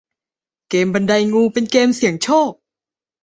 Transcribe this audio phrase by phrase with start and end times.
[0.69, 2.51] เกมส์บันไดงูเป็นเกมส์เสี่ยงโชค